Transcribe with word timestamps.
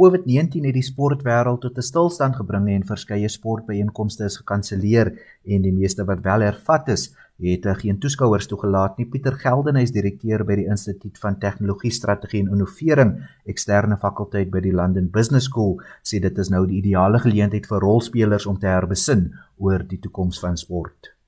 COVID-19 0.00 0.64
het 0.64 0.76
die 0.78 0.86
sportwêreld 0.86 1.60
tot 1.60 1.76
'n 1.76 1.84
stilstand 1.84 2.36
gebring 2.36 2.68
en 2.72 2.86
verskeie 2.90 3.28
sportbyeenkomste 3.28 4.24
is 4.24 4.38
gekanselleer 4.40 5.08
en 5.44 5.62
die 5.62 5.72
meeste 5.72 6.06
wat 6.10 6.22
wel 6.28 6.40
hervat 6.40 6.88
is, 6.88 7.04
het 7.40 7.66
geen 7.82 7.98
toeskouers 7.98 8.46
toegelaat 8.46 8.96
nie. 8.96 9.06
Pieter 9.06 9.36
Geldenhuys, 9.36 9.92
direkteur 9.92 10.44
by 10.44 10.56
die 10.56 10.66
Instituut 10.66 11.18
van 11.18 11.38
Tegnologie 11.38 11.90
Strategie 11.90 12.40
en 12.40 12.52
Innovering, 12.52 13.14
eksterne 13.44 13.96
fakulteit 13.96 14.50
by 14.50 14.60
die 14.60 14.72
London 14.72 15.10
Business 15.10 15.44
School, 15.44 15.80
sê 16.02 16.18
dit 16.18 16.38
is 16.38 16.48
nou 16.48 16.66
die 16.66 16.78
ideale 16.78 17.18
geleentheid 17.18 17.66
vir 17.66 17.80
rolspelers 17.80 18.46
om 18.46 18.58
te 18.58 18.66
herbesin 18.66 19.34
oor 19.58 19.84
die 19.84 19.98
toekoms 19.98 20.40
van 20.40 20.56
sport. 20.56 21.19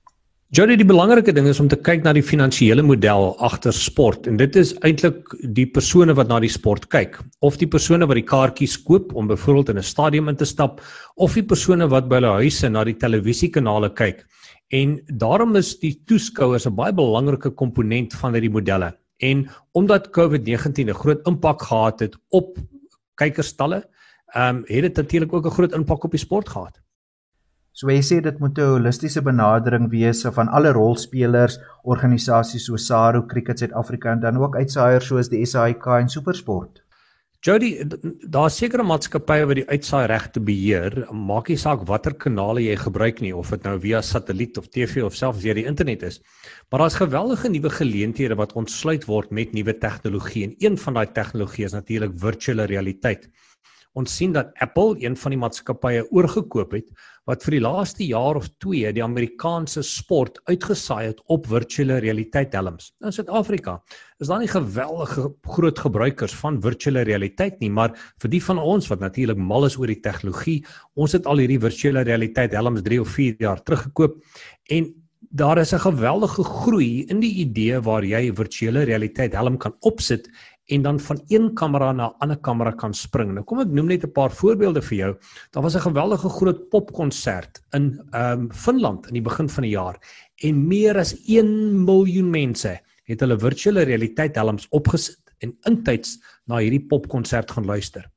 Jody, 0.52 0.74
die 0.76 0.84
belangrike 0.84 1.32
ding 1.32 1.46
is 1.48 1.62
om 1.62 1.68
te 1.72 1.78
kyk 1.80 2.02
na 2.04 2.12
die 2.12 2.20
finansiële 2.20 2.82
model 2.84 3.30
agter 3.46 3.72
sport 3.72 4.26
en 4.28 4.36
dit 4.36 4.56
is 4.60 4.74
eintlik 4.84 5.30
die 5.56 5.64
persone 5.64 6.12
wat 6.18 6.28
na 6.28 6.42
die 6.44 6.50
sport 6.52 6.90
kyk 6.92 7.16
of 7.48 7.56
die 7.56 7.68
persone 7.72 8.04
wat 8.10 8.18
die 8.18 8.26
kaartjies 8.28 8.74
koop 8.84 9.14
om 9.16 9.30
byvoorbeeld 9.30 9.70
in 9.72 9.80
'n 9.80 9.88
stadion 9.92 10.28
in 10.28 10.36
te 10.36 10.44
stap 10.44 10.82
of 11.16 11.32
die 11.32 11.46
persone 11.54 11.88
wat 11.88 12.10
by 12.10 12.20
hulle 12.20 12.34
huise 12.44 12.68
na 12.68 12.84
die 12.84 12.98
televisiekanale 13.00 13.94
kyk. 13.96 14.26
En 14.68 15.00
daarom 15.08 15.56
is 15.56 15.72
die 15.80 15.94
toeskouers 16.04 16.66
'n 16.66 16.76
baie 16.76 16.92
belangrike 16.92 17.56
komponent 17.56 18.12
van 18.12 18.34
hierdie 18.34 18.52
modelle. 18.52 18.92
En 19.20 19.48
omdat 19.72 20.12
COVID-19 20.12 20.90
'n 20.90 21.00
groot 21.00 21.26
impak 21.26 21.62
gehad 21.62 22.00
het 22.00 22.14
op 22.28 22.58
kykerstalle, 23.16 23.88
ehm 24.34 24.56
um, 24.56 24.64
het 24.68 24.82
dit 24.82 24.96
natuurlik 24.96 25.32
ook 25.32 25.46
'n 25.46 25.56
groot 25.56 25.72
impak 25.72 26.04
op 26.04 26.10
die 26.10 26.20
sport 26.20 26.48
gehad. 26.48 26.82
So 27.72 27.88
jy 27.88 28.02
sê 28.04 28.20
dit 28.20 28.38
moet 28.38 28.58
'n 28.58 28.72
holistiese 28.74 29.22
benadering 29.24 29.90
wees 29.90 30.22
van 30.38 30.48
alle 30.48 30.72
rolspelers, 30.72 31.58
organisasies 31.84 32.66
soos 32.66 32.86
SARU, 32.86 33.26
Cricket 33.26 33.58
Suid-Afrika 33.58 34.12
en 34.12 34.20
dan 34.20 34.36
ook 34.36 34.56
uitsaaiers 34.56 35.06
soos 35.06 35.28
die 35.28 35.46
SAIK 35.46 35.86
en 35.86 36.08
SuperSport. 36.08 36.82
Jody, 37.42 37.82
daar's 38.30 38.54
sekere 38.60 38.84
maatskappye 38.86 39.46
wat 39.50 39.58
die 39.58 39.64
uitsaai 39.66 40.06
regte 40.06 40.38
beheer. 40.46 40.94
Maak 41.10 41.48
nie 41.50 41.56
saak 41.58 41.80
watter 41.88 42.14
kanale 42.14 42.62
jy 42.62 42.76
gebruik 42.78 43.18
nie 43.24 43.32
of 43.34 43.50
dit 43.50 43.64
nou 43.66 43.80
via 43.82 43.98
satelliet 44.00 44.60
of 44.60 44.68
TV 44.70 45.02
of 45.02 45.16
selfs 45.18 45.42
via 45.42 45.56
die 45.58 45.64
internet 45.66 46.04
is. 46.06 46.20
Maar 46.70 46.84
daar's 46.84 47.00
geweldige 47.00 47.50
nuwe 47.50 47.70
geleenthede 47.70 48.36
wat 48.38 48.52
ontsluit 48.52 49.08
word 49.10 49.32
met 49.34 49.56
nuwe 49.58 49.74
tegnologie 49.74 50.44
en 50.44 50.54
een 50.60 50.78
van 50.78 51.00
daai 51.00 51.08
tegnologieë 51.18 51.72
is 51.72 51.74
natuurlik 51.74 52.14
virtuele 52.14 52.68
realiteit. 52.70 53.26
Ons 53.98 54.14
sien 54.16 54.32
dat 54.32 54.54
Apple, 54.64 54.96
een 55.02 55.16
van 55.20 55.34
die 55.34 55.38
maatskappye 55.40 56.06
oorgekoop 56.16 56.72
het 56.78 56.86
wat 57.28 57.44
vir 57.44 57.58
die 57.58 57.62
laaste 57.62 58.06
jaar 58.06 58.38
of 58.40 58.48
2 58.64 58.90
die 58.96 59.04
Amerikaanse 59.04 59.84
sport 59.86 60.40
uitgesaai 60.48 61.12
het 61.12 61.20
op 61.30 61.46
virtuele 61.50 62.00
realiteit 62.02 62.56
helms. 62.56 62.90
In 63.04 63.14
Suid-Afrika 63.14 63.76
is 64.18 64.32
daar 64.32 64.40
nie 64.42 64.50
geweldige 64.50 65.28
groot 65.54 65.84
gebruikers 65.84 66.34
van 66.40 66.58
virtuele 66.64 67.04
realiteit 67.06 67.60
nie, 67.60 67.70
maar 67.70 67.92
vir 68.22 68.32
die 68.32 68.42
van 68.42 68.58
ons 68.58 68.88
wat 68.90 69.04
natuurlik 69.04 69.38
mal 69.38 69.68
is 69.68 69.76
oor 69.78 69.92
die 69.92 70.00
tegnologie, 70.02 70.62
ons 70.96 71.14
het 71.14 71.28
al 71.28 71.44
hierdie 71.44 71.60
virtuele 71.62 72.02
realiteit 72.08 72.56
helms 72.56 72.82
3 72.88 73.00
of 73.04 73.14
4 73.14 73.38
jaar 73.44 73.62
teruggekoop 73.62 74.18
en 74.72 74.92
daar 75.34 75.58
is 75.58 75.72
'n 75.72 75.78
geweldige 75.78 76.44
groei 76.44 77.04
in 77.08 77.20
die 77.20 77.34
idee 77.34 77.80
waar 77.80 78.04
jy 78.04 78.32
virtuele 78.34 78.82
realiteit 78.82 79.32
helm 79.32 79.56
kan 79.56 79.74
opsit 79.80 80.28
en 80.66 80.82
dan 80.82 81.00
van 81.00 81.20
een 81.28 81.54
kamera 81.54 81.92
na 81.92 82.06
'n 82.06 82.14
ander 82.18 82.38
kamera 82.38 82.70
kan 82.70 82.94
spring. 82.94 83.32
Nou 83.32 83.44
kom 83.44 83.60
ek 83.60 83.68
noem 83.68 83.86
net 83.86 84.04
'n 84.04 84.12
paar 84.12 84.30
voorbeelde 84.30 84.82
vir 84.82 84.98
jou. 84.98 85.16
Daar 85.50 85.62
was 85.62 85.74
'n 85.74 85.88
geweldige 85.88 86.28
groot 86.28 86.68
popkonsert 86.68 87.62
in 87.70 88.00
ehm 88.10 88.40
um, 88.40 88.52
Finland 88.52 89.06
in 89.06 89.14
die 89.14 89.22
begin 89.22 89.48
van 89.48 89.62
die 89.62 89.72
jaar 89.72 89.98
en 90.36 90.66
meer 90.66 90.98
as 90.98 91.14
1 91.26 91.84
miljoen 91.84 92.30
mense 92.30 92.80
het 93.04 93.20
hulle 93.20 93.38
virtuele 93.38 93.82
realiteit 93.82 94.36
helms 94.36 94.68
opgesit 94.70 95.34
en 95.38 95.56
intyds 95.62 96.18
na 96.46 96.56
hierdie 96.56 96.86
popkonsert 96.86 97.50
gaan 97.50 97.64
luister. 97.64 98.11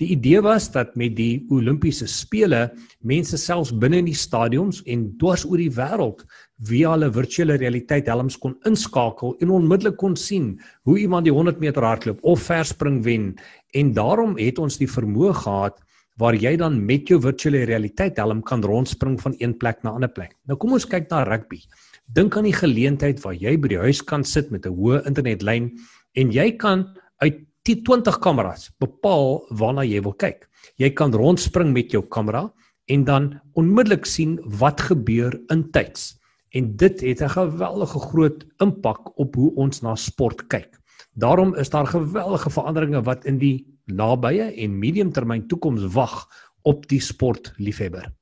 Die 0.00 0.08
idee 0.14 0.40
was 0.40 0.70
dat 0.72 0.96
met 0.96 1.16
die 1.16 1.44
Olimpiese 1.52 2.06
spele 2.08 2.70
mense 3.00 3.36
selfs 3.36 3.72
binne 3.76 4.00
in 4.00 4.08
die 4.08 4.16
stadions 4.16 4.80
en 4.88 5.04
dwars 5.20 5.44
oor 5.44 5.60
die 5.60 5.72
wêreld 5.76 6.24
via 6.68 6.94
hulle 6.94 7.10
virtuele 7.12 7.58
realiteit 7.60 8.08
helms 8.08 8.38
kon 8.40 8.56
inskakel 8.68 9.36
en 9.44 9.52
onmiddellik 9.52 9.98
kon 10.00 10.16
sien 10.16 10.54
hoe 10.88 10.98
iemand 11.02 11.28
die 11.28 11.34
100 11.34 11.60
meter 11.60 11.84
hardloop 11.84 12.22
of 12.24 12.42
verspring 12.48 13.02
wen 13.04 13.34
en 13.76 13.92
daarom 13.92 14.38
het 14.40 14.58
ons 14.62 14.80
die 14.80 14.88
vermoë 14.88 15.34
gehad 15.42 15.80
waar 16.20 16.36
jy 16.36 16.56
dan 16.60 16.80
met 16.86 17.08
jou 17.08 17.18
virtuele 17.20 17.64
realiteit 17.68 18.18
helm 18.20 18.42
kan 18.44 18.64
rondspring 18.64 19.18
van 19.20 19.34
een 19.38 19.56
plek 19.56 19.82
na 19.82 19.90
'n 19.90 19.94
ander 19.94 20.12
plek. 20.12 20.36
Nou 20.46 20.56
kom 20.56 20.72
ons 20.72 20.86
kyk 20.86 21.10
na 21.10 21.22
rugby. 21.24 21.60
Dink 22.06 22.36
aan 22.36 22.44
die 22.44 22.52
geleentheid 22.52 23.20
waar 23.24 23.34
jy 23.34 23.56
by 23.56 23.68
die 23.68 23.78
huis 23.78 24.02
kan 24.02 24.24
sit 24.24 24.50
met 24.50 24.66
'n 24.66 24.76
hoë 24.76 25.06
internetlyn 25.06 25.72
en 26.14 26.32
jy 26.32 26.56
kan 26.56 26.86
uit 27.18 27.40
die 27.68 27.78
20 27.86 28.18
kameras 28.22 28.70
bepaal 28.82 29.42
waarna 29.50 29.84
jy 29.86 30.00
wil 30.02 30.14
kyk. 30.18 30.48
Jy 30.78 30.90
kan 30.98 31.14
rondspring 31.14 31.72
met 31.74 31.92
jou 31.94 32.02
kamera 32.02 32.48
en 32.90 33.04
dan 33.04 33.28
onmiddellik 33.58 34.06
sien 34.06 34.38
wat 34.58 34.80
gebeur 34.80 35.36
intyds. 35.52 36.18
En 36.52 36.76
dit 36.76 37.00
het 37.00 37.22
'n 37.22 37.28
geweldige 37.28 37.98
groot 37.98 38.44
impak 38.58 39.18
op 39.18 39.34
hoe 39.34 39.54
ons 39.54 39.82
na 39.82 39.94
sport 39.94 40.46
kyk. 40.48 40.78
Daarom 41.14 41.54
is 41.54 41.70
daar 41.70 41.86
geweldige 41.86 42.50
veranderinge 42.50 43.02
wat 43.02 43.24
in 43.24 43.38
die 43.38 43.66
nabye 43.86 44.54
en 44.56 44.78
mediumtermyn 44.78 45.46
toekoms 45.48 45.92
wag 45.94 46.28
op 46.62 46.86
die 46.88 47.00
sportliefhebber. 47.00 48.12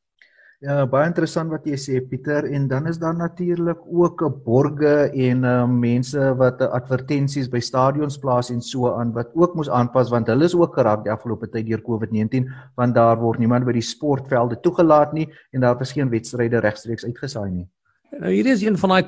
Ja, 0.60 0.82
baie 0.84 1.06
interessant 1.08 1.48
wat 1.48 1.64
jy 1.64 1.76
sê 1.80 2.00
Pieter 2.04 2.44
en 2.52 2.66
dan 2.68 2.84
is 2.90 2.98
daar 3.00 3.14
natuurlik 3.16 3.78
ook 3.88 4.20
'n 4.26 4.42
borge 4.44 5.08
en 5.08 5.44
uh, 5.44 5.64
mense 5.64 6.34
wat 6.36 6.60
advertensies 6.60 7.48
by 7.48 7.60
stadions 7.60 8.18
plaas 8.18 8.50
en 8.50 8.60
so 8.60 8.92
aan 8.92 9.14
wat 9.16 9.32
ook 9.34 9.54
moes 9.54 9.70
aanpas 9.70 10.10
want 10.10 10.28
hulle 10.28 10.44
is 10.44 10.54
ook 10.54 10.76
geraak 10.76 11.02
die 11.04 11.12
afgelope 11.12 11.48
tyd 11.48 11.66
deur 11.66 11.80
COVID-19 11.80 12.52
want 12.76 12.94
daar 12.94 13.16
word 13.16 13.38
niemand 13.38 13.64
by 13.64 13.72
die 13.72 13.88
sportvelde 13.94 14.60
toegelaat 14.60 15.12
nie 15.12 15.30
en 15.52 15.60
daar 15.60 15.80
is 15.80 15.92
geen 15.92 16.10
wedstryde 16.10 16.60
regstreeks 16.60 17.04
uitgesaai 17.08 17.50
nie. 17.50 17.68
Nou 18.10 18.32
hier 18.34 18.48
is 18.50 18.62
een 18.64 18.74
van 18.74 18.90
daai 18.90 19.04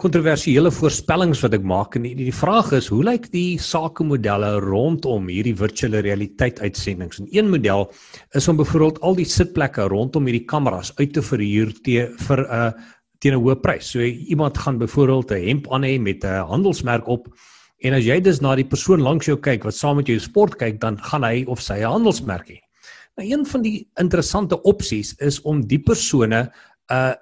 kontroversiële 0.00 0.70
voorspellings 0.72 1.42
wat 1.44 1.52
ek 1.58 1.64
maak 1.68 1.98
en 1.98 2.06
die, 2.06 2.14
die 2.16 2.32
vraag 2.32 2.70
is 2.78 2.86
hoe 2.88 3.02
lyk 3.04 3.26
die 3.34 3.58
sakemodelle 3.60 4.54
rondom 4.64 5.28
hierdie 5.28 5.52
virtuele 5.58 6.00
realiteit 6.06 6.62
uitsendings? 6.64 7.20
En 7.20 7.28
een 7.28 7.50
model 7.52 7.90
is 8.32 8.48
om 8.48 8.56
byvoorbeeld 8.56 9.02
al 9.04 9.20
die 9.20 9.28
sitplekke 9.28 9.84
rondom 9.92 10.24
hierdie 10.24 10.46
kameras 10.48 10.94
uit 10.96 11.12
te 11.18 11.26
verhuur 11.28 11.76
te 11.84 12.08
vir 12.16 12.44
'n 12.46 12.48
uh, 12.48 12.72
teen 13.20 13.36
'n 13.36 13.44
hoë 13.44 13.60
prys. 13.60 13.92
So 13.92 14.00
iemand 14.00 14.56
gaan 14.56 14.78
byvoorbeeld 14.78 15.36
'n 15.36 15.46
hemp 15.46 15.72
aan 15.72 15.84
hê 15.84 16.00
met 16.00 16.24
'n 16.24 16.48
handelsmerk 16.48 17.06
op 17.08 17.28
en 17.84 17.92
as 17.92 18.04
jy 18.04 18.20
dus 18.20 18.40
na 18.40 18.56
die 18.56 18.64
persoon 18.64 19.02
langs 19.02 19.26
jou 19.26 19.36
kyk 19.36 19.64
wat 19.64 19.74
saam 19.74 19.96
met 19.96 20.06
jou 20.06 20.18
sport 20.18 20.56
kyk, 20.56 20.80
dan 20.80 20.96
gaan 20.96 21.24
hy 21.24 21.44
of 21.46 21.60
sy 21.60 21.84
'n 21.84 21.92
handelsmerk 21.92 22.48
hê. 22.48 22.60
Nou 23.16 23.28
een 23.28 23.44
van 23.46 23.62
die 23.62 23.88
interessante 24.00 24.62
opsies 24.62 25.14
is 25.18 25.42
om 25.42 25.60
die 25.60 25.78
persone 25.78 26.48
'n 26.88 26.94
uh, 26.94 27.12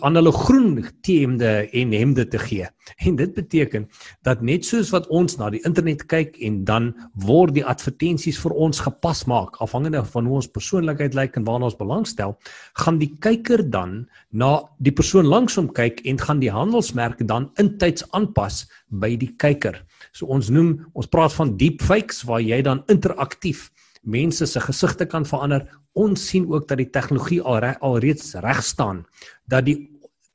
aan 0.00 0.18
hulle 0.18 0.32
groen 0.32 0.84
T-hemde 1.00 1.68
en 1.72 1.92
hemde 1.92 2.26
te 2.28 2.38
gee. 2.38 2.66
En 2.96 3.16
dit 3.16 3.34
beteken 3.34 3.88
dat 4.26 4.42
net 4.42 4.64
soos 4.64 4.90
wat 4.92 5.06
ons 5.08 5.36
na 5.38 5.50
die 5.50 5.62
internet 5.64 6.04
kyk 6.10 6.36
en 6.44 6.62
dan 6.68 6.90
word 7.24 7.54
die 7.56 7.64
advertensies 7.64 8.38
vir 8.42 8.52
ons 8.52 8.82
gepas 8.84 9.24
maak 9.30 9.56
afhangende 9.64 10.02
van 10.12 10.28
hoe 10.28 10.40
ons 10.40 10.50
persoonlikheid 10.50 11.16
lyk 11.16 11.38
en 11.38 11.46
waarna 11.48 11.70
ons 11.70 11.78
belangstel, 11.78 12.36
gaan 12.82 13.00
die 13.00 13.12
kyker 13.24 13.64
dan 13.70 14.04
na 14.30 14.58
die 14.78 14.94
persoon 14.94 15.28
langs 15.28 15.56
hom 15.56 15.70
kyk 15.72 16.02
en 16.04 16.20
gaan 16.20 16.42
die 16.42 16.52
handelsmerke 16.52 17.24
dan 17.24 17.50
intyds 17.62 18.04
aanpas 18.16 18.66
by 18.88 19.14
die 19.16 19.32
kyker. 19.40 19.80
So 20.12 20.26
ons 20.26 20.50
noem 20.52 20.80
ons 20.92 21.08
praat 21.10 21.34
van 21.36 21.56
deepfakes 21.60 22.24
waar 22.28 22.42
jy 22.44 22.60
dan 22.66 22.84
interaktief 22.92 23.70
mense 24.02 24.46
se 24.46 24.60
gesigte 24.60 25.06
kan 25.06 25.26
verander. 25.26 25.66
Ons 26.00 26.22
sien 26.30 26.46
ook 26.48 26.68
dat 26.70 26.80
die 26.80 26.90
tegnologie 26.92 27.40
al 27.42 27.66
alreeds 27.84 28.32
reg 28.40 28.62
staan 28.64 29.04
dat 29.50 29.66
die 29.66 29.76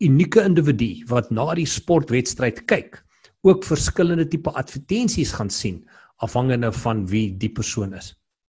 unieke 0.04 0.44
individu 0.44 0.90
wat 1.10 1.32
na 1.32 1.48
die 1.58 1.66
sportwedstryd 1.66 2.66
kyk, 2.70 3.00
ook 3.46 3.66
verskillende 3.66 4.28
tipe 4.28 4.52
advertensies 4.52 5.32
gaan 5.38 5.50
sien 5.50 5.84
afhangende 6.22 6.72
van 6.84 7.06
wie 7.10 7.30
die 7.38 7.50
persoon 7.50 7.96
is. 7.98 8.14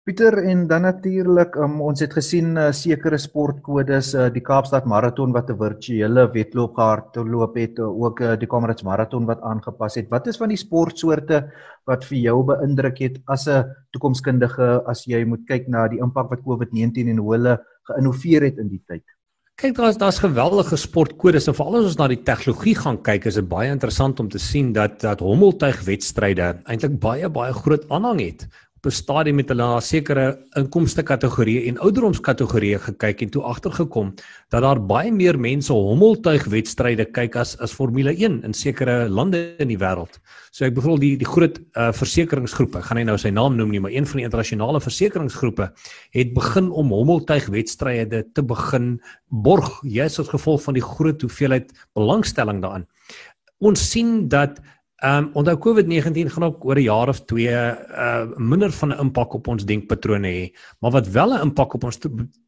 Pieter 0.08 0.38
en 0.40 0.62
dan 0.68 0.86
natuurlik 0.88 1.58
um, 1.60 1.82
ons 1.84 2.00
het 2.00 2.14
gesien 2.16 2.54
uh, 2.56 2.70
sekere 2.72 3.18
sportkodes 3.20 4.14
uh, 4.16 4.30
die 4.32 4.40
Kaapstad 4.40 4.86
maraton 4.88 5.34
wat 5.36 5.50
'n 5.52 5.58
virtuele 5.60 6.24
wedloop 6.32 6.78
gehardloop 6.78 7.58
het 7.60 7.82
uh, 7.84 7.90
ook 8.04 8.22
uh, 8.22 8.38
die 8.40 8.48
Comrades 8.48 8.88
maraton 8.88 9.26
wat 9.28 9.42
aangepas 9.42 10.00
het. 10.00 10.08
Wat 10.08 10.28
is 10.32 10.40
van 10.40 10.48
die 10.48 10.58
sportsoorte 10.64 11.52
wat 11.84 12.08
vir 12.08 12.18
jou 12.24 12.38
beïndruk 12.54 12.98
het 13.04 13.20
as 13.28 13.50
'n 13.50 13.68
toekomskundige 13.92 14.82
as 14.88 15.04
jy 15.04 15.26
moet 15.26 15.44
kyk 15.46 15.68
na 15.68 15.90
die 15.90 16.00
impak 16.00 16.30
wat 16.30 16.40
COVID-19 16.40 17.10
en 17.10 17.18
hoe 17.18 17.34
hulle 17.34 17.60
geïnnoveer 17.92 18.42
het 18.44 18.58
in 18.60 18.70
die 18.70 18.84
tyd? 18.88 19.04
Kyk 19.58 19.76
daar's 19.76 19.98
daar's 19.98 20.20
geweldige 20.20 20.78
sportkodes 20.78 21.48
en 21.48 21.56
veral 21.58 21.76
as 21.80 21.86
ons 21.86 21.98
na 21.98 22.08
die 22.08 22.24
tegnologie 22.24 22.76
gaan 22.76 23.02
kyk 23.02 23.26
is 23.26 23.36
dit 23.36 23.48
baie 23.50 23.72
interessant 23.72 24.20
om 24.20 24.30
te 24.30 24.40
sien 24.40 24.72
dat 24.72 25.02
dat 25.02 25.20
hommeltuigwedstryde 25.20 26.62
eintlik 26.64 27.00
baie 27.00 27.28
baie 27.28 27.54
groot 27.54 27.84
aanhang 27.90 28.22
het. 28.22 28.48
Op 28.78 28.86
'n 28.86 28.94
stadium 28.94 29.36
met 29.36 29.50
hulle 29.50 29.64
na 29.64 29.80
sekere 29.80 30.38
inkomste 30.54 31.02
kategorieë 31.02 31.68
en 31.68 31.80
ouderdomskategorieë 31.82 32.80
gekyk 32.80 33.22
en 33.22 33.30
toe 33.30 33.42
agtergekom 33.42 34.14
dat 34.50 34.62
daar 34.62 34.86
baie 34.86 35.12
meer 35.12 35.40
mense 35.40 35.74
hommeltuigwedstryde 35.74 37.06
kyk 37.12 37.36
as 37.36 37.58
as 37.60 37.74
Formule 37.74 38.14
1 38.14 38.44
in 38.44 38.54
sekere 38.54 39.10
lande 39.10 39.56
in 39.58 39.68
die 39.68 39.78
wêreld. 39.78 40.20
So 40.52 40.66
ek 40.66 40.76
bedoel 40.76 41.00
die 41.00 41.18
die 41.18 41.26
groot 41.26 41.58
uh, 41.58 41.92
versekeringsgroepe, 41.92 42.82
gaan 42.82 42.98
hy 42.98 43.04
nou 43.04 43.18
sy 43.18 43.30
naam 43.30 43.56
noem 43.56 43.72
nie, 43.72 43.80
maar 43.80 43.92
een 43.92 44.06
van 44.06 44.18
die 44.18 44.26
internasionale 44.26 44.80
versekeringsgroepe 44.80 45.72
het 46.12 46.34
begin 46.34 46.72
om 46.72 46.90
hommeltuigwedstryde 46.90 48.26
te 48.34 48.44
begin 48.44 49.02
borg, 49.28 49.82
juis 49.84 50.20
as 50.20 50.30
gevolg 50.30 50.62
van 50.62 50.74
die 50.74 50.86
groot 50.86 51.22
hoeveelheid 51.22 51.74
belangstelling 51.96 52.62
daarin. 52.62 52.86
Ons 53.60 53.90
sien 53.90 54.28
dat 54.30 54.62
Ehm 54.98 55.24
um, 55.24 55.30
onthou 55.34 55.58
COVID-19 55.58 56.32
gaan 56.34 56.44
ook 56.44 56.66
oor 56.66 56.76
'n 56.76 56.82
jaar 56.82 57.08
of 57.08 57.20
2 57.26 57.46
uh 57.46 58.26
minder 58.36 58.72
van 58.72 58.90
'n 58.90 59.00
impak 59.00 59.34
op 59.34 59.48
ons 59.48 59.66
denkpatrone 59.66 60.28
hê, 60.28 60.58
maar 60.80 60.92
wat 60.92 61.08
wel 61.08 61.34
'n 61.34 61.42
impak 61.42 61.74
op 61.74 61.84
ons 61.84 62.00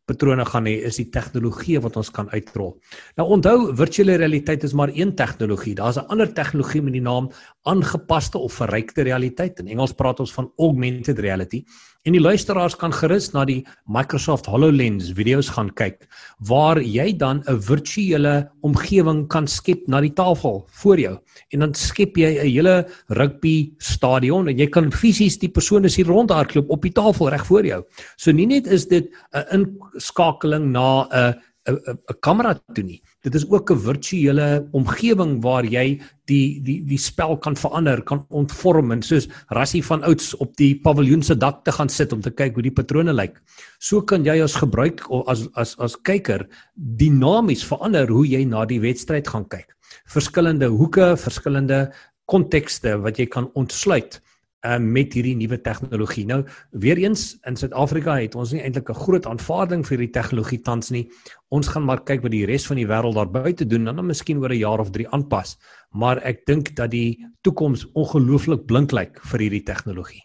patrone 0.10 0.46
gaan 0.46 0.68
hê 0.70 0.76
is 0.90 0.98
die 1.00 1.10
tegnologie 1.14 1.78
wat 1.84 2.00
ons 2.02 2.10
kan 2.14 2.30
uitrol. 2.34 2.74
Nou 3.20 3.28
onthou 3.38 3.70
virtuele 3.78 4.18
realiteit 4.22 4.66
is 4.68 4.74
maar 4.74 4.92
een 4.94 5.16
tegnologie. 5.16 5.76
Daar's 5.76 5.98
'n 5.98 6.10
ander 6.10 6.34
tegnologie 6.34 6.82
met 6.82 6.94
die 6.94 7.06
naam 7.06 7.30
aangepaste 7.64 8.38
of 8.38 8.54
verrykte 8.54 9.04
realiteit. 9.04 9.60
In 9.60 9.68
Engels 9.68 9.94
praat 9.94 10.20
ons 10.20 10.34
van 10.34 10.52
augmented 10.58 11.20
reality. 11.20 11.64
En 12.08 12.16
die 12.16 12.22
luisteraars 12.22 12.78
kan 12.80 12.94
gerus 12.96 13.34
na 13.36 13.42
die 13.44 13.66
Microsoft 13.92 14.46
HoloLens 14.48 15.10
video's 15.18 15.50
gaan 15.52 15.68
kyk 15.76 16.06
waar 16.48 16.80
jy 16.80 17.12
dan 17.12 17.44
'n 17.44 17.60
virtuele 17.60 18.50
omgewing 18.64 19.28
kan 19.28 19.48
skep 19.48 19.84
na 19.88 20.00
die 20.00 20.14
tafel 20.14 20.66
voor 20.72 21.00
jou. 21.00 21.18
En 21.52 21.60
dan 21.60 21.74
skep 21.74 22.16
jy 22.16 22.40
'n 22.40 22.48
hele 22.48 22.88
rugby 23.10 23.74
stadion 23.78 24.48
en 24.48 24.58
jy 24.58 24.68
kan 24.68 24.92
fisies 24.92 25.38
die 25.38 25.50
persone 25.50 25.90
sien 25.90 26.06
rondhardloop 26.06 26.70
op 26.70 26.82
die 26.82 26.94
tafel 26.94 27.30
reg 27.30 27.46
voor 27.46 27.66
jou. 27.66 27.84
So 28.16 28.32
nie 28.32 28.48
net 28.48 28.68
is 28.68 28.88
dit 28.88 29.12
'n 29.54 29.78
inskakeling 30.00 30.72
na 30.72 31.07
'n 31.12 31.36
'n 31.69 32.18
kamera 32.22 32.56
toe 32.74 32.84
nie. 32.84 33.01
Dit 33.22 33.36
is 33.36 33.46
ook 33.50 33.72
'n 33.72 33.80
virtuele 33.80 34.68
omgewing 34.72 35.42
waar 35.42 35.66
jy 35.66 36.00
die 36.25 36.62
die 36.63 36.81
die 36.86 36.98
spel 36.98 37.38
kan 37.38 37.56
verander, 37.56 38.01
kan 38.01 38.25
ontvorm 38.30 38.92
en 38.92 39.01
soos 39.01 39.28
Rassie 39.50 39.84
van 39.84 40.04
ouds 40.04 40.34
op 40.38 40.56
die 40.57 40.80
paviljoen 40.81 41.22
se 41.24 41.36
dak 41.36 41.63
te 41.63 41.72
gaan 41.72 41.90
sit 41.90 42.13
om 42.13 42.22
te 42.22 42.31
kyk 42.31 42.54
hoe 42.54 42.63
die 42.63 42.72
patrone 42.72 43.13
lyk. 43.13 43.42
So 43.80 44.01
kan 44.01 44.25
jy 44.25 44.42
as 44.42 44.56
gebruik 44.56 45.10
of 45.10 45.28
as 45.28 45.48
as 45.56 45.75
as 45.80 45.96
kyker 45.96 46.48
dinamies 46.75 47.63
verander 47.63 48.07
hoe 48.07 48.25
jy 48.25 48.46
na 48.46 48.66
die 48.66 48.80
wedstryd 48.80 49.28
gaan 49.28 49.46
kyk. 49.48 49.75
Verskillende 50.06 50.68
hoeke, 50.68 51.18
verskillende 51.18 51.92
kontekste 52.25 52.98
wat 53.01 53.18
jy 53.18 53.25
kan 53.25 53.50
ontsluit 53.54 54.22
um, 54.68 54.92
met 54.92 55.14
hierdie 55.14 55.36
nuwe 55.40 55.60
tegnologie. 55.62 56.26
Nou 56.28 56.44
weer 56.72 56.98
eens 56.98 57.38
in 57.48 57.58
Suid-Afrika 57.60 58.18
het 58.20 58.36
ons 58.36 58.54
nie 58.54 58.62
eintlik 58.62 58.90
'n 58.90 59.02
groot 59.06 59.26
aanvaarding 59.26 59.86
vir 59.86 59.98
hierdie 59.98 60.14
tegnologie 60.14 60.62
tans 60.62 60.92
nie. 60.92 61.10
Ons 61.50 61.68
gaan 61.68 61.86
maar 61.86 62.04
kyk 62.04 62.22
wat 62.22 62.32
die 62.32 62.46
res 62.46 62.68
van 62.68 62.78
die 62.78 62.88
wêreld 62.88 63.16
daar 63.16 63.32
buite 63.32 63.66
doen 63.66 63.88
en 63.88 63.96
dan 63.96 64.06
miskien 64.06 64.40
oor 64.40 64.50
'n 64.50 64.60
jaar 64.60 64.80
of 64.80 64.92
3 64.92 65.08
aanpas. 65.10 65.58
Maar 65.92 66.18
ek 66.24 66.46
dink 66.46 66.76
dat 66.76 66.92
die 66.92 67.26
toekoms 67.42 67.88
ongelooflik 67.94 68.66
blink 68.66 68.92
lyk 68.92 69.20
vir 69.22 69.40
hierdie 69.40 69.64
tegnologie. 69.64 70.24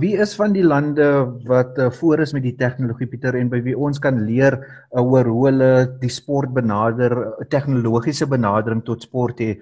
Wie 0.00 0.16
is 0.16 0.34
van 0.34 0.54
die 0.54 0.64
lande 0.64 1.04
wat 1.44 1.76
uh, 1.78 1.90
voor 1.90 2.20
is 2.20 2.32
met 2.32 2.42
die 2.42 2.54
tegnologie 2.56 3.06
Pieter 3.06 3.34
en 3.36 3.50
by 3.52 3.60
wie 3.60 3.74
ons 3.76 3.98
kan 3.98 4.24
leer 4.24 4.56
uh, 4.56 5.02
oor 5.02 5.28
hoe 5.28 5.42
hulle 5.50 5.98
die 6.00 6.08
sport 6.08 6.54
benader, 6.54 7.12
tegnologiese 7.52 8.26
benadering 8.26 8.80
tot 8.84 9.02
sport 9.02 9.38
het? 9.38 9.60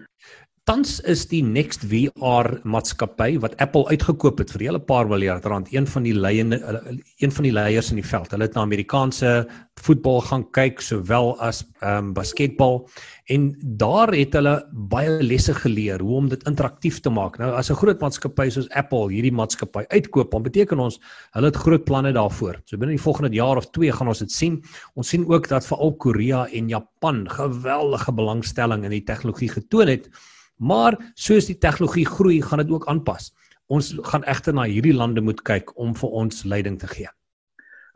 Tans 0.71 1.01
is 1.11 1.25
die 1.27 1.41
Next 1.43 1.83
VR 1.91 2.47
maatskappy 2.63 3.41
wat 3.43 3.57
Apple 3.59 3.89
uitgekoop 3.91 4.39
het 4.39 4.53
vir 4.55 4.61
'n 4.61 4.67
hele 4.69 4.79
paar 4.79 5.09
miljard 5.11 5.45
rand, 5.45 5.67
een 5.75 5.87
van 5.87 6.05
die 6.05 6.15
leiende 6.15 6.63
een 7.19 7.33
van 7.33 7.43
die 7.43 7.53
leiers 7.53 7.91
in 7.91 7.97
die 7.97 8.07
veld. 8.07 8.31
Hulle 8.31 8.47
het 8.47 8.55
na 8.55 8.61
Amerikaanse 8.61 9.49
voetbal 9.83 10.21
gaan 10.21 10.45
kyk 10.53 10.81
sowel 10.81 11.35
as 11.41 11.65
ehm 11.81 11.97
um, 11.97 12.13
basketbal 12.13 12.89
en 13.27 13.57
daar 13.61 14.15
het 14.15 14.33
hulle 14.33 14.69
baie 14.71 15.23
lesse 15.23 15.55
geleer 15.55 16.01
hoe 16.01 16.17
om 16.17 16.29
dit 16.29 16.47
interaktief 16.47 17.01
te 17.01 17.11
maak. 17.11 17.39
Nou 17.39 17.51
as 17.51 17.71
'n 17.71 17.75
groot 17.75 18.01
maatskappy 18.01 18.49
soos 18.51 18.71
Apple 18.71 19.11
hierdie 19.11 19.35
maatskappy 19.35 19.85
uitkoop, 19.89 20.31
dan 20.31 20.43
beteken 20.43 20.79
ons 20.79 21.01
hulle 21.33 21.47
het 21.47 21.57
groot 21.57 21.85
planne 21.85 22.13
daarvoor. 22.13 22.63
So 22.65 22.77
binne 22.77 22.95
die 22.95 23.03
volgende 23.03 23.35
jaar 23.35 23.57
of 23.57 23.71
2 23.71 23.93
gaan 23.93 24.09
ons 24.09 24.19
dit 24.19 24.33
sien. 24.33 24.63
Ons 24.95 25.09
sien 25.09 25.27
ook 25.27 25.49
dat 25.49 25.67
veral 25.67 25.97
Korea 25.97 26.47
en 26.47 26.69
Japan 26.69 27.29
geweldige 27.29 28.13
belangstelling 28.13 28.85
in 28.85 28.91
die 28.91 29.05
tegnologie 29.05 29.49
getoon 29.49 29.89
het. 29.89 30.09
Maar 30.61 30.99
soos 31.17 31.49
die 31.49 31.59
tegnologie 31.59 32.05
groei, 32.07 32.41
gaan 32.45 32.61
dit 32.61 32.71
ook 32.71 32.87
aanpas. 32.93 33.31
Ons 33.73 33.95
gaan 34.11 34.27
egter 34.29 34.55
na 34.55 34.67
hierdie 34.69 34.95
lande 34.95 35.23
moet 35.25 35.41
kyk 35.47 35.73
om 35.81 35.95
vir 35.97 36.21
ons 36.23 36.45
leiding 36.45 36.77
te 36.79 36.91
gee. 36.91 37.09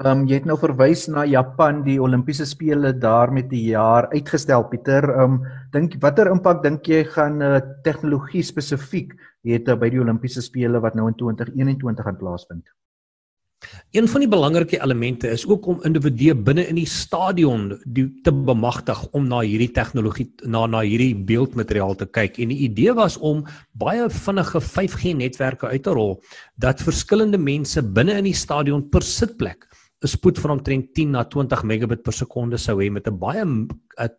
Ehm 0.02 0.10
um, 0.10 0.22
jy 0.26 0.40
het 0.40 0.46
nou 0.50 0.56
verwys 0.58 1.04
na 1.06 1.22
Japan, 1.22 1.84
die 1.86 2.00
Olimpiese 2.02 2.46
spele 2.50 2.90
daar 2.98 3.30
met 3.30 3.46
die 3.50 3.68
jaar 3.68 4.08
uitgestel 4.10 4.64
Pieter. 4.70 5.06
Ehm 5.12 5.36
um, 5.36 5.52
dink 5.70 5.94
watter 6.02 6.30
impak 6.32 6.64
dink 6.64 6.88
jy 6.90 7.04
gaan 7.04 7.38
uh, 7.42 7.60
tegnologie 7.86 8.42
spesifiek 8.42 9.14
hê 9.46 9.60
uh, 9.60 9.76
by 9.78 9.92
die 9.94 10.00
Olimpiese 10.02 10.42
spele 10.42 10.80
wat 10.82 10.96
nou 10.98 11.06
in 11.06 11.14
2021 11.20 12.08
gaan 12.08 12.18
plaasvind? 12.18 12.66
Een 13.94 14.08
van 14.08 14.24
die 14.24 14.28
belangrike 14.28 14.80
elemente 14.82 15.28
is 15.30 15.46
ook 15.46 15.66
om 15.66 15.82
individue 15.86 16.34
binne 16.34 16.66
in 16.66 16.74
die 16.74 16.88
stadion 16.88 17.68
die, 17.84 18.08
te 18.22 18.32
bemagtig 18.32 19.04
om 19.12 19.28
na 19.30 19.40
hierdie 19.46 19.70
tegnologie 19.70 20.26
na 20.42 20.66
na 20.66 20.80
hierdie 20.82 21.14
beeldmateriaal 21.14 21.94
te 22.00 22.06
kyk. 22.06 22.38
En 22.38 22.50
die 22.50 22.64
idee 22.68 22.94
was 22.94 23.16
om 23.18 23.44
baie 23.72 24.08
vinnige 24.10 24.60
5G 24.60 25.14
netwerke 25.16 25.70
uit 25.70 25.82
te 25.82 25.94
rol 25.94 26.18
dat 26.56 26.82
verskillende 26.82 27.38
mense 27.38 27.82
binne 27.82 28.18
in 28.18 28.28
die 28.30 28.36
stadion 28.36 28.88
per 28.90 29.02
sitplek 29.02 29.68
'n 30.04 30.08
spoed 30.08 30.38
van 30.38 30.50
omtrent 30.58 30.92
10 30.94 31.10
na 31.10 31.24
20 31.24 31.62
megabit 31.62 32.02
per 32.02 32.12
sekonde 32.12 32.58
sou 32.58 32.76
hê 32.82 32.90
met 32.90 33.06
'n 33.08 33.18
baie 33.18 33.44
'n 33.44 33.68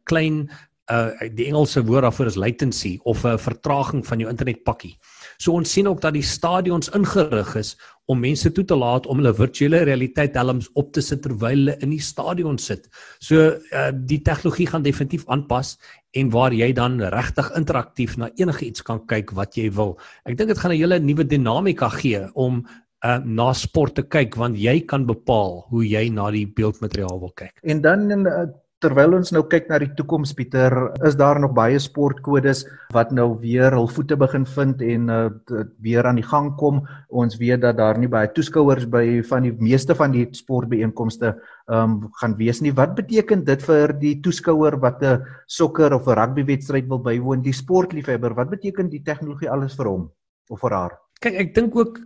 klein 0.03 0.50
uh 0.91 1.29
die 1.33 1.47
Engelse 1.49 1.81
woord 1.85 2.05
daarvoor 2.05 2.29
is 2.29 2.35
latency 2.35 2.99
of 3.03 3.25
'n 3.25 3.37
vertraging 3.37 4.05
van 4.05 4.19
jou 4.19 4.29
internetpakkie. 4.29 4.97
So 5.37 5.53
ons 5.53 5.71
sien 5.71 5.87
ook 5.87 6.01
dat 6.01 6.13
die 6.13 6.23
stadions 6.23 6.89
ingerig 6.89 7.55
is 7.55 7.75
om 8.05 8.19
mense 8.19 8.51
toe 8.51 8.65
te 8.65 8.75
laat 8.75 9.07
om 9.07 9.17
hulle 9.17 9.33
virtuele 9.33 9.83
realiteit 9.83 10.35
helms 10.35 10.69
op 10.73 10.91
te 10.93 11.01
sit 11.01 11.21
terwyl 11.21 11.55
hulle 11.55 11.77
in 11.81 11.89
die 11.89 12.01
stadion 12.01 12.57
sit. 12.57 12.87
So 13.19 13.57
uh, 13.71 13.91
die 13.93 14.21
tegnologie 14.21 14.67
gaan 14.67 14.83
definitief 14.85 15.25
aanpas 15.27 15.77
en 16.11 16.29
waar 16.29 16.53
jy 16.53 16.71
dan 16.73 17.01
regtig 17.01 17.51
interaktief 17.57 18.17
na 18.17 18.29
enige 18.35 18.65
iets 18.65 18.81
kan 18.81 19.01
kyk 19.05 19.31
wat 19.31 19.57
jy 19.57 19.71
wil. 19.71 19.97
Ek 20.25 20.38
dink 20.38 20.49
dit 20.53 20.57
gaan 20.57 20.71
'n 20.71 20.77
hele 20.77 20.99
nuwe 20.99 21.25
dinamika 21.25 21.89
gee 21.89 22.21
om 22.33 22.65
uh, 23.05 23.19
na 23.25 23.53
sport 23.53 23.95
te 23.95 24.03
kyk 24.03 24.35
want 24.35 24.57
jy 24.57 24.79
kan 24.85 25.05
bepaal 25.05 25.65
hoe 25.69 25.83
jy 25.83 26.09
na 26.09 26.29
die 26.31 26.45
beeldmateriaal 26.45 27.19
wil 27.19 27.33
kyk. 27.35 27.59
En 27.63 27.81
dan 27.81 28.27
uh, 28.27 28.45
terwyl 28.83 29.16
ons 29.18 29.31
nou 29.33 29.44
kyk 29.50 29.69
na 29.69 29.80
die 29.81 29.92
toekoms 29.98 30.33
Pieter, 30.36 30.74
is 31.07 31.16
daar 31.18 31.39
nog 31.39 31.54
baie 31.56 31.80
sportkodes 31.81 32.66
wat 32.94 33.13
nou 33.16 33.27
weer 33.42 33.74
hul 33.75 33.88
voete 33.92 34.18
begin 34.19 34.45
vind 34.56 34.81
en 34.83 35.07
uh, 35.12 35.30
weer 35.83 36.07
aan 36.07 36.19
die 36.19 36.27
gang 36.27 36.51
kom. 36.60 36.81
Ons 37.10 37.39
weet 37.39 37.63
dat 37.63 37.80
daar 37.80 38.00
nie 38.01 38.12
baie 38.12 38.30
toeskouers 38.36 38.88
by 38.92 39.22
van 39.30 39.48
die 39.48 39.54
meeste 39.63 39.95
van 39.95 40.13
die 40.16 40.25
sportbeeenkomste 40.36 41.33
um, 41.72 42.01
gaan 42.20 42.36
wees 42.39 42.62
nie. 42.62 42.75
Wat 42.75 42.98
beteken 43.00 43.46
dit 43.48 43.63
vir 43.70 43.96
die 44.01 44.17
toeskouer 44.25 44.79
wat 44.84 45.01
'n 45.03 45.24
sokker 45.48 45.94
of 45.94 46.08
'n 46.08 46.20
rugbywedstryd 46.20 46.88
wil 46.88 47.00
bywoon, 47.00 47.41
die 47.41 47.53
sportliefhebber? 47.53 48.36
Wat 48.36 48.50
beteken 48.50 48.89
die 48.89 49.03
tegnologie 49.03 49.50
alles 49.50 49.75
vir 49.75 49.88
hom 49.88 50.12
of 50.50 50.60
vir 50.60 50.72
haar? 50.72 51.04
Kyk, 51.24 51.36
ek 51.39 51.53
dink 51.55 51.75
ook 51.75 52.00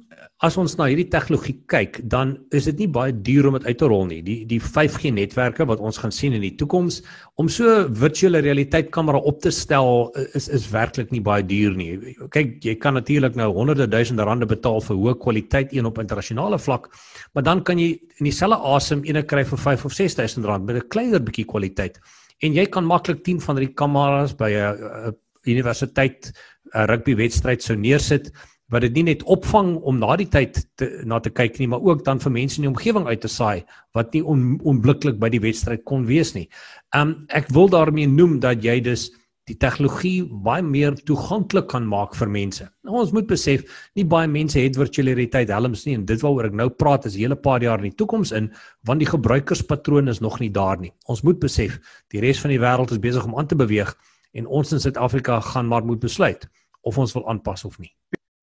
as 0.45 0.55
ons 0.59 0.75
na 0.79 0.85
hierdie 0.87 1.09
tegnologie 1.11 1.57
kyk, 1.67 1.97
dan 2.07 2.31
is 2.55 2.69
dit 2.69 2.83
nie 2.83 2.87
baie 2.95 3.11
duur 3.11 3.49
om 3.49 3.57
dit 3.57 3.65
uit 3.67 3.77
te 3.81 3.87
rol 3.91 4.05
nie. 4.07 4.19
Die 4.23 4.37
die 4.47 4.59
5G 4.63 5.11
netwerke 5.11 5.65
wat 5.67 5.81
ons 5.83 5.97
gaan 5.99 6.13
sien 6.15 6.35
in 6.37 6.43
die 6.45 6.53
toekoms 6.59 7.01
om 7.41 7.49
so 7.51 7.87
virtuele 7.99 8.39
realiteit 8.45 8.91
kamera 8.95 9.19
op 9.19 9.41
te 9.43 9.51
stel 9.55 10.11
is 10.37 10.47
is 10.55 10.69
werklik 10.71 11.11
nie 11.11 11.23
baie 11.25 11.43
duur 11.43 11.75
nie. 11.75 11.89
Kyk, 12.31 12.59
jy 12.63 12.75
kan 12.79 12.95
natuurlik 12.95 13.35
nou 13.39 13.49
honderde 13.57 13.89
duisende 13.91 14.27
rande 14.27 14.47
betaal 14.47 14.79
vir 14.85 14.99
hoë 15.01 15.15
kwaliteit 15.19 15.73
een 15.75 15.89
op 15.89 15.99
internasionale 15.99 16.59
vlak, 16.59 16.87
maar 17.33 17.43
dan 17.43 17.63
kan 17.63 17.81
jy 17.81 17.97
in 18.19 18.29
dieselfde 18.29 18.61
asem 18.75 19.03
ene 19.09 19.25
kry 19.27 19.43
vir 19.49 19.63
5 19.65 19.89
of 19.89 19.97
6000 19.97 20.45
rand 20.45 20.65
met 20.65 20.77
'n 20.77 20.87
kleiner 20.87 21.19
bietjie 21.19 21.45
kwaliteit. 21.45 21.99
En 22.39 22.53
jy 22.53 22.65
kan 22.65 22.85
maklik 22.85 23.23
10 23.23 23.41
van 23.41 23.57
hierdie 23.57 23.75
kameras 23.75 24.33
by 24.33 24.51
'n 24.51 25.15
universiteit 25.43 26.31
'n 26.73 26.87
rugby 26.87 27.15
wedstryd 27.15 27.61
sou 27.61 27.75
neersit 27.75 28.31
wat 28.69 28.85
dit 28.85 28.99
nie 28.99 29.05
net 29.09 29.23
opvang 29.25 29.75
om 29.77 29.97
na 30.01 30.15
die 30.19 30.27
tyd 30.29 30.59
te, 30.77 30.89
na 31.05 31.19
te 31.19 31.31
kyk 31.33 31.57
nie, 31.59 31.67
maar 31.71 31.81
ook 31.85 32.03
dan 32.05 32.21
vir 32.21 32.33
mense 32.35 32.59
in 32.59 32.67
die 32.67 32.71
omgewing 32.71 33.07
uit 33.09 33.21
te 33.21 33.31
saai 33.31 33.65
wat 33.97 34.13
nie 34.13 34.21
on, 34.21 34.59
onmiddellik 34.61 35.17
by 35.21 35.29
die 35.33 35.41
wedstryd 35.41 35.85
kon 35.89 36.05
wees 36.09 36.35
nie. 36.35 36.47
Um 36.95 37.23
ek 37.33 37.49
wil 37.55 37.71
daarmee 37.71 38.09
noem 38.09 38.37
dat 38.43 38.63
jy 38.63 38.79
dus 38.85 39.09
die 39.49 39.57
tegnologie 39.57 40.27
baie 40.45 40.61
meer 40.61 40.93
toeganklik 41.07 41.69
kan 41.71 41.87
maak 41.89 42.13
vir 42.17 42.29
mense. 42.29 42.67
Nou 42.85 42.99
ons 43.01 43.13
moet 43.15 43.25
besef, 43.29 43.63
nie 43.97 44.05
baie 44.05 44.29
mense 44.29 44.59
het 44.61 44.77
virtuele 44.77 45.15
realiteit 45.15 45.49
helms 45.53 45.87
nie 45.87 45.95
en 45.97 46.05
dit 46.05 46.21
waaroor 46.21 46.51
ek 46.51 46.59
nou 46.59 46.69
praat 46.69 47.07
is 47.09 47.15
'n 47.15 47.23
hele 47.25 47.35
paar 47.35 47.61
jaar 47.63 47.81
in 47.81 47.89
die 47.89 47.97
toekoms 47.97 48.31
in 48.31 48.51
want 48.85 48.99
die 48.99 49.09
gebruikerspatroon 49.09 50.07
is 50.07 50.21
nog 50.21 50.39
nie 50.39 50.51
daar 50.51 50.77
nie. 50.77 50.93
Ons 51.07 51.23
moet 51.23 51.39
besef, 51.39 51.79
die 52.09 52.21
res 52.21 52.39
van 52.39 52.51
die 52.51 52.59
wêreld 52.59 52.91
is 52.91 52.99
besig 52.99 53.25
om 53.25 53.35
aan 53.37 53.47
te 53.47 53.55
beweeg 53.55 53.95
en 54.33 54.45
ons 54.45 54.71
in 54.71 54.79
Suid-Afrika 54.79 55.39
gaan 55.39 55.67
maar 55.67 55.85
moet 55.85 55.99
besluit 55.99 56.47
of 56.81 56.97
ons 56.97 57.13
wil 57.13 57.27
aanpas 57.27 57.65
of 57.65 57.79
nie. 57.79 57.95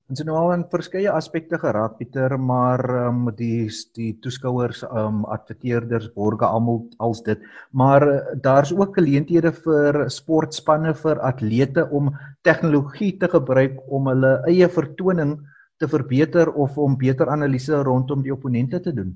Ons 0.07 0.21
het 0.21 0.27
nou 0.29 0.37
al 0.39 0.53
in 0.53 0.61
verskeie 0.71 1.11
aspekte 1.11 1.57
geraak 1.59 1.97
Pieter, 1.97 2.37
maar 2.39 2.79
ehm 2.93 3.17
um, 3.27 3.33
die 3.35 3.67
die 3.97 4.13
toeskouers, 4.23 4.85
ehm 4.85 5.17
um, 5.17 5.25
adverteerders, 5.35 6.07
borge 6.15 6.47
almal 6.47 6.79
als 7.09 7.19
dit. 7.25 7.43
Maar 7.81 8.07
uh, 8.07 8.21
daar's 8.45 8.71
ook 8.71 8.95
geleenthede 8.95 9.51
vir 9.51 9.99
sportspanne 10.19 10.95
vir 11.03 11.19
atlete 11.31 11.89
om 11.91 12.13
tegnologie 12.47 13.17
te 13.19 13.27
gebruik 13.35 13.83
om 13.91 14.07
hulle 14.07 14.33
eie 14.47 14.71
vertoning 14.79 15.35
te 15.77 15.91
verbeter 15.91 16.55
of 16.55 16.77
om 16.77 16.95
beter 16.97 17.27
analise 17.27 17.83
rondom 17.83 18.23
die 18.23 18.35
opponente 18.39 18.79
te 18.79 18.95
doen 18.95 19.11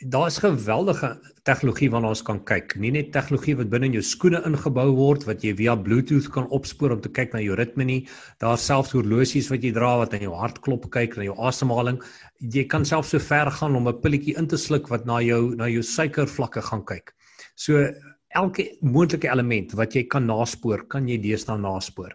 daar 0.00 0.26
is 0.26 0.38
geweldige 0.38 1.18
tegnologie 1.42 1.88
waarna 1.90 2.12
ons 2.12 2.22
kan 2.22 2.38
kyk. 2.46 2.76
Nie 2.78 2.90
net 2.94 3.10
tegnologie 3.12 3.56
wat 3.58 3.70
binne 3.72 3.88
in 3.88 3.96
jou 3.96 4.02
skoene 4.04 4.40
ingebou 4.46 4.86
word 4.94 5.24
wat 5.26 5.42
jy 5.42 5.54
via 5.58 5.74
Bluetooth 5.74 6.28
kan 6.34 6.46
opspoor 6.54 6.94
om 6.94 7.00
te 7.02 7.10
kyk 7.10 7.34
na 7.34 7.42
jou 7.42 7.56
ritme 7.58 7.86
nie. 7.88 7.98
Daar 8.42 8.60
selfs 8.62 8.94
horlosies 8.94 9.50
wat 9.50 9.66
jy 9.66 9.72
dra 9.74 9.96
wat 9.98 10.14
aan 10.14 10.22
jou 10.28 10.34
hartklop 10.38 10.86
kyk, 10.94 11.16
na 11.18 11.26
jou 11.26 11.36
asemhaling. 11.50 11.98
Jy 12.38 12.68
kan 12.70 12.86
selfs 12.86 13.10
so 13.14 13.18
ver 13.18 13.50
gaan 13.50 13.76
om 13.76 13.88
'n 13.88 14.00
pilletjie 14.02 14.38
in 14.38 14.46
te 14.46 14.56
sluk 14.56 14.88
wat 14.88 15.06
na 15.06 15.18
jou 15.20 15.54
na 15.56 15.66
jou 15.66 15.82
suikervlakke 15.82 16.62
gaan 16.62 16.84
kyk. 16.84 17.14
So 17.56 17.90
elke 18.36 18.76
moontlike 18.80 19.28
element 19.30 19.72
wat 19.72 19.94
jy 19.94 20.04
kan 20.06 20.26
naspoor, 20.26 20.86
kan 20.88 21.08
jy 21.08 21.18
deesdae 21.22 21.58
naspoor. 21.58 22.14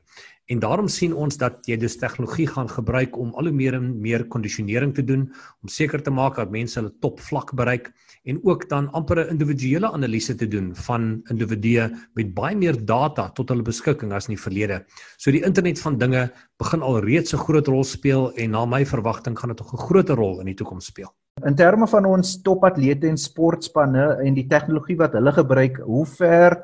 En 0.51 0.59
daarom 0.59 0.89
sien 0.91 1.13
ons 1.15 1.37
dat 1.39 1.63
jy 1.69 1.77
dus 1.79 1.95
tegnologie 1.95 2.49
gaan 2.51 2.67
gebruik 2.67 3.15
om 3.17 3.31
al 3.39 3.47
hoe 3.47 3.55
meer 3.55 3.77
en 3.77 3.93
meer 4.03 4.25
kondisionering 4.27 4.91
te 4.95 5.03
doen 5.07 5.29
om 5.63 5.71
seker 5.71 6.03
te 6.03 6.11
maak 6.11 6.35
dat 6.35 6.51
mense 6.51 6.75
hulle 6.79 6.91
topvlak 6.99 7.53
bereik 7.55 7.93
en 8.27 8.41
ook 8.43 8.67
dan 8.69 8.89
amper 8.91 9.23
'n 9.23 9.31
individuele 9.37 9.91
analise 9.91 10.35
te 10.35 10.47
doen 10.47 10.75
van 10.75 11.23
individue 11.31 11.89
met 12.13 12.33
baie 12.33 12.55
meer 12.55 12.75
data 12.85 13.29
tot 13.29 13.49
hulle 13.49 13.63
beskikking 13.63 14.11
as 14.11 14.27
in 14.27 14.35
die 14.35 14.43
verlede. 14.43 14.85
So 15.17 15.31
die 15.31 15.43
internet 15.43 15.79
van 15.79 15.97
dinge 15.97 16.31
begin 16.57 16.81
al 16.81 16.99
reeds 16.99 17.33
'n 17.33 17.37
groot 17.37 17.67
rol 17.67 17.83
speel 17.83 18.33
en 18.35 18.51
na 18.51 18.65
my 18.65 18.85
verwagting 18.85 19.39
gaan 19.39 19.49
dit 19.49 19.59
nog 19.59 19.73
'n 19.73 19.87
groter 19.87 20.15
rol 20.15 20.39
in 20.39 20.45
die 20.45 20.55
toekoms 20.55 20.85
speel. 20.85 21.13
In 21.41 21.55
terme 21.57 21.87
van 21.89 22.05
ons 22.05 22.35
topatlete 22.45 23.07
en 23.09 23.17
sportspanne 23.17 24.03
en 24.21 24.35
die 24.37 24.45
tegnologie 24.45 24.95
wat 24.99 25.15
hulle 25.17 25.31
gebruik, 25.33 25.79
hoe 25.81 26.05
ver 26.05 26.55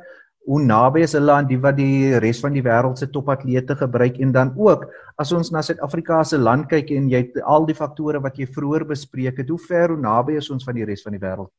hoe 0.49 0.59
naby 0.61 1.01
is 1.05 1.15
hulle 1.17 1.33
aan 1.33 1.47
die 1.49 1.57
wat 1.61 1.75
die 1.77 2.19
res 2.21 2.39
van 2.41 2.53
die 2.53 2.63
wêreld 2.65 3.01
se 3.01 3.09
topatlete 3.09 3.75
gebruik 3.79 4.19
en 4.21 4.31
dan 4.33 4.53
ook 4.57 4.85
as 5.17 5.33
ons 5.33 5.49
na 5.53 5.61
Suid-Afrika 5.65 6.21
se 6.23 6.37
land 6.37 6.69
kyk 6.69 6.93
en 6.95 7.09
jy 7.09 7.23
al 7.41 7.65
die 7.65 7.75
faktore 7.77 8.21
wat 8.21 8.37
jy 8.37 8.45
vroeër 8.45 8.85
bespreek 8.93 9.41
het, 9.41 9.49
hoe 9.49 9.59
ver 9.65 9.95
hoe 9.95 9.99
naby 9.99 10.37
is 10.37 10.49
ons 10.53 10.65
van 10.65 10.77
die 10.77 10.85
res 10.85 11.03
van 11.05 11.17
die 11.17 11.21
wêreld? 11.21 11.49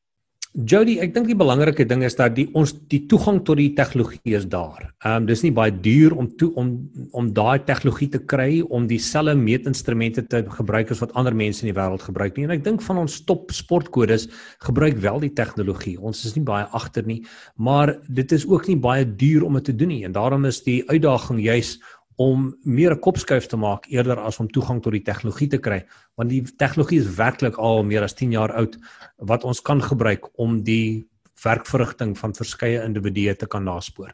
Jody, 0.51 0.97
ek 0.99 1.13
dink 1.15 1.29
die 1.29 1.35
belangrike 1.39 1.85
ding 1.87 2.01
is 2.03 2.17
dat 2.19 2.33
die 2.35 2.43
ons 2.59 2.73
die 2.91 3.05
toegang 3.07 3.37
tot 3.47 3.55
die 3.55 3.69
tegnologie 3.71 4.33
is 4.35 4.43
daar. 4.51 4.89
Ehm 4.99 5.21
um, 5.21 5.27
dis 5.29 5.45
nie 5.45 5.53
baie 5.55 5.71
duur 5.71 6.11
om 6.11 6.27
toe 6.35 6.49
om 6.59 6.73
om 7.15 7.29
daai 7.31 7.63
tegnologie 7.63 8.09
te 8.11 8.19
kry 8.19 8.59
om 8.67 8.89
dieselfde 8.89 9.37
meetinstrumente 9.39 10.25
te 10.27 10.41
gebruik 10.57 10.91
as 10.91 10.99
wat 10.99 11.15
ander 11.15 11.31
mense 11.31 11.63
in 11.63 11.71
die 11.71 11.77
wêreld 11.77 12.03
gebruik 12.03 12.35
nie. 12.35 12.49
En 12.49 12.55
ek 12.57 12.65
dink 12.67 12.83
van 12.83 12.99
ons 12.99 13.21
top 13.23 13.55
sportkodes 13.55 14.27
gebruik 14.67 14.99
wel 14.99 15.23
die 15.23 15.31
tegnologie. 15.39 15.95
Ons 15.95 16.25
is 16.27 16.35
nie 16.35 16.43
baie 16.43 16.67
agter 16.75 17.07
nie, 17.07 17.21
maar 17.55 17.95
dit 18.11 18.35
is 18.35 18.43
ook 18.43 18.67
nie 18.67 18.75
baie 18.75 19.07
duur 19.07 19.47
om 19.47 19.55
dit 19.55 19.71
te 19.71 19.77
doen 19.79 19.95
nie. 19.95 20.03
En 20.03 20.19
daarom 20.19 20.43
is 20.51 20.59
die 20.67 20.81
uitdaging 20.91 21.39
juis 21.39 21.77
om 22.21 22.49
meer 22.63 22.93
'n 22.93 22.99
kopskuif 22.99 23.47
te 23.47 23.57
maak 23.57 23.85
eerder 23.89 24.19
as 24.19 24.39
om 24.39 24.47
toegang 24.47 24.81
tot 24.81 24.93
die 24.93 25.07
tegnologie 25.09 25.47
te 25.49 25.57
kry 25.57 25.79
want 26.17 26.29
die 26.29 26.43
tegnologie 26.63 26.99
is 26.99 27.15
werklik 27.17 27.57
al 27.57 27.83
meer 27.83 28.03
as 28.03 28.13
10 28.13 28.31
jaar 28.31 28.51
oud 28.61 28.77
wat 29.17 29.43
ons 29.43 29.61
kan 29.61 29.81
gebruik 29.81 30.27
om 30.37 30.63
die 30.63 31.07
werkverrigting 31.43 32.17
van 32.17 32.33
verskeie 32.33 32.83
individue 32.83 33.35
te 33.35 33.47
kan 33.47 33.63
naspoor. 33.63 34.11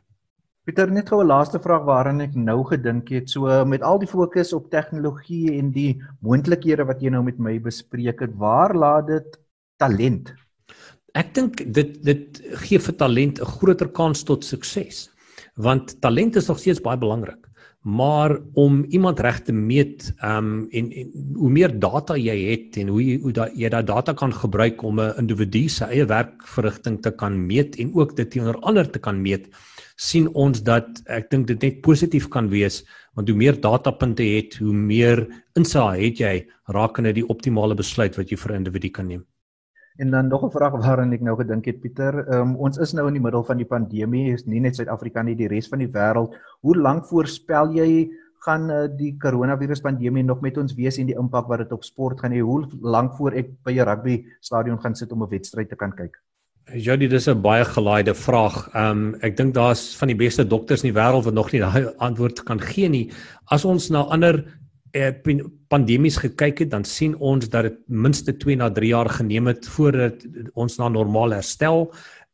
Pieter 0.63 0.91
net 0.91 1.09
gou 1.09 1.21
'n 1.23 1.27
laaste 1.27 1.59
vraag 1.59 1.83
waaraan 1.85 2.21
ek 2.21 2.35
nou 2.35 2.63
gedink 2.63 3.09
het. 3.09 3.29
So 3.29 3.65
met 3.65 3.81
al 3.81 3.99
die 3.99 4.07
fokus 4.07 4.53
op 4.53 4.69
tegnologie 4.69 5.57
en 5.59 5.71
die 5.71 6.01
moontlikhede 6.21 6.85
wat 6.85 7.01
jy 7.01 7.09
nou 7.09 7.23
met 7.23 7.39
my 7.39 7.59
bespreek 7.59 8.19
het 8.19 8.35
waar 8.35 8.75
laat 8.75 9.07
dit 9.07 9.39
talent? 9.77 10.33
Ek 11.15 11.33
dink 11.33 11.73
dit 11.73 12.03
dit 12.03 12.41
gee 12.53 12.79
vir 12.79 12.95
talent 12.95 13.39
'n 13.39 13.45
groter 13.45 13.87
kans 13.87 14.23
tot 14.23 14.43
sukses 14.43 15.09
want 15.55 16.01
talent 16.01 16.35
is 16.35 16.47
nog 16.47 16.59
steeds 16.59 16.81
baie 16.81 16.97
belangrik 16.97 17.46
maar 17.87 18.33
om 18.53 18.81
iemand 18.91 19.19
reg 19.23 19.39
te 19.47 19.53
meet 19.55 20.09
um 20.19 20.67
en, 20.75 20.89
en 20.91 21.11
hoe 21.39 21.49
meer 21.49 21.71
data 21.79 22.17
jy 22.19 22.35
het 22.49 22.75
en 22.81 22.91
hoe 22.91 22.99
jy 22.99 23.15
hoe 23.23 23.31
da, 23.31 23.45
jy 23.55 23.69
daai 23.71 23.85
data 23.87 24.13
kan 24.13 24.33
gebruik 24.35 24.83
om 24.83 24.99
'n 24.99 25.15
individu 25.21 25.69
se 25.69 25.85
eie 25.85 26.05
werkverrigting 26.05 26.99
te 27.01 27.11
kan 27.11 27.39
meet 27.47 27.79
en 27.79 27.93
ook 27.95 28.15
dit 28.17 28.31
teenoor 28.31 28.59
ander 28.59 28.89
te 28.91 28.99
kan 28.99 29.21
meet 29.21 29.47
sien 29.95 30.27
ons 30.33 30.63
dat 30.63 31.01
ek 31.05 31.29
dink 31.31 31.47
dit 31.47 31.61
net 31.61 31.81
positief 31.81 32.27
kan 32.27 32.49
wees 32.49 32.83
want 33.15 33.29
hoe 33.29 33.37
meer 33.37 33.55
datapunte 33.61 34.23
het 34.23 34.59
hoe 34.59 34.73
meer 34.73 35.23
insig 35.55 35.95
het 35.95 36.19
jy 36.19 36.35
rakende 36.67 37.13
die 37.13 37.27
optimale 37.27 37.75
besluit 37.75 38.17
wat 38.17 38.29
jy 38.29 38.37
vir 38.37 38.51
'n 38.51 38.65
individu 38.65 38.89
kan 38.89 39.07
neem 39.07 39.23
En 39.97 40.11
dan 40.11 40.27
nog 40.27 40.43
'n 40.45 40.51
vraag 40.51 40.71
waaraan 40.71 41.13
ek 41.13 41.21
nou 41.21 41.35
gedink 41.37 41.65
het 41.65 41.81
Pieter, 41.81 42.33
um, 42.33 42.55
ons 42.55 42.77
is 42.77 42.93
nou 42.93 43.07
in 43.07 43.13
die 43.13 43.21
middel 43.21 43.43
van 43.43 43.57
die 43.57 43.65
pandemie, 43.65 44.33
is 44.33 44.45
nie 44.45 44.59
net 44.59 44.75
Suid-Afrika 44.75 45.21
nie, 45.21 45.35
die 45.35 45.47
res 45.47 45.67
van 45.67 45.79
die 45.79 45.89
wêreld. 45.89 46.35
Hoe 46.61 46.77
lank 46.77 47.05
voorspel 47.05 47.71
jy 47.73 48.09
gaan 48.45 48.69
uh, 48.69 48.85
die 48.97 49.15
koronavirus 49.17 49.81
pandemie 49.81 50.23
nog 50.23 50.41
met 50.41 50.57
ons 50.57 50.75
wees 50.75 50.97
en 50.97 51.05
die 51.05 51.17
impak 51.17 51.47
wat 51.47 51.59
dit 51.59 51.71
op 51.71 51.83
sport 51.83 52.19
gaan 52.19 52.31
hê? 52.31 52.39
Hoe 52.39 52.67
lank 52.81 53.17
voor 53.17 53.31
ek 53.31 53.49
by 53.63 53.71
'n 53.71 53.85
rugby 53.85 54.25
stadion 54.39 54.79
gaan 54.79 54.95
sit 54.95 55.11
om 55.11 55.23
'n 55.23 55.29
wedstryd 55.29 55.69
te 55.69 55.75
kan 55.75 55.91
kyk? 55.91 56.21
Ja, 56.75 56.95
dit 56.95 57.11
is 57.11 57.27
'n 57.27 57.41
baie 57.41 57.65
gelaaide 57.65 58.13
vraag. 58.13 58.69
Ehm 58.73 58.91
um, 58.91 59.15
ek 59.21 59.37
dink 59.37 59.53
daar's 59.53 59.95
van 59.95 60.07
die 60.07 60.17
beste 60.17 60.47
dokters 60.47 60.83
in 60.83 60.93
die 60.93 61.01
wêreld 61.01 61.23
wat 61.23 61.33
nog 61.33 61.51
nie 61.51 61.61
daai 61.61 61.93
antwoord 61.97 62.43
kan 62.43 62.59
gee 62.59 62.89
nie. 62.89 63.11
As 63.45 63.65
ons 63.65 63.89
na 63.89 63.99
ander 63.99 64.45
pandemies 65.67 66.17
gekyk 66.21 66.59
het, 66.63 66.69
dan 66.71 66.85
sien 66.87 67.15
ons 67.19 67.49
dat 67.49 67.67
dit 67.67 67.79
minste 67.87 68.33
2 68.33 68.55
na 68.55 68.69
3 68.73 68.89
jaar 68.93 69.09
geneem 69.09 69.47
het 69.47 69.67
voordat 69.67 70.23
ons 70.53 70.77
na 70.77 70.89
normaal 70.89 71.35
herstel. 71.37 71.87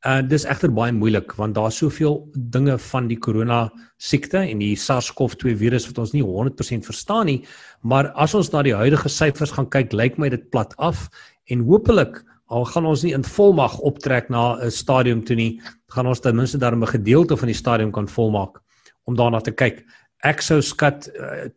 En 0.04 0.24
uh, 0.26 0.30
dis 0.30 0.44
egter 0.44 0.72
baie 0.76 0.92
moeilik 0.92 1.32
want 1.40 1.56
daar's 1.56 1.78
soveel 1.80 2.18
dinge 2.36 2.76
van 2.90 3.06
die 3.08 3.18
corona 3.18 3.70
siekte 4.04 4.42
en 4.42 4.60
die 4.60 4.76
SARS-CoV-2 4.76 5.54
virus 5.62 5.88
wat 5.88 6.02
ons 6.04 6.12
nie 6.12 6.24
100% 6.24 6.84
verstaan 6.84 7.30
nie. 7.32 7.40
Maar 7.88 8.12
as 8.20 8.36
ons 8.36 8.52
na 8.52 8.66
die 8.68 8.76
huidige 8.76 9.10
syfers 9.10 9.56
gaan 9.56 9.70
kyk, 9.72 9.96
lyk 9.96 10.20
my 10.20 10.28
dit 10.34 10.44
plat 10.52 10.76
af 10.76 11.08
en 11.48 11.64
hopelik 11.70 12.20
al 12.52 12.68
gaan 12.68 12.86
ons 12.86 13.06
nie 13.06 13.14
in 13.16 13.24
volmag 13.24 13.80
optrek 13.80 14.30
na 14.30 14.60
'n 14.60 14.72
stadium 14.72 15.24
toe 15.24 15.36
nie, 15.36 15.62
gaan 15.88 16.08
ons 16.08 16.20
ten 16.20 16.36
minste 16.36 16.58
daarmee 16.58 16.88
'n 16.88 17.00
gedeelte 17.00 17.38
van 17.38 17.48
die 17.48 17.62
stadium 17.64 17.92
kan 17.92 18.08
volmaak 18.08 18.60
om 19.06 19.16
daarna 19.16 19.40
te 19.40 19.52
kyk. 19.52 19.86
Ek 20.24 20.42
sou 20.42 20.62
skat 20.62 21.10
uh, 21.16 21.48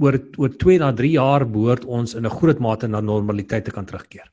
oor 0.00 0.18
oor 0.38 0.56
2 0.64 0.78
na 0.80 0.92
3 0.96 1.12
jaar 1.14 1.46
behoort 1.46 1.84
ons 1.84 2.14
in 2.14 2.26
'n 2.26 2.36
groot 2.38 2.58
mate 2.58 2.88
na 2.88 3.00
normaliteit 3.00 3.64
te 3.64 3.70
kan 3.70 3.84
terugkeer. 3.84 4.30